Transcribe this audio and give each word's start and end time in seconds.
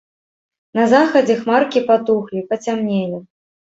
На 0.77 0.85
захадзе 0.93 1.35
хмаркі 1.43 1.85
патухлі, 1.91 2.39
пацямнелі. 2.55 3.25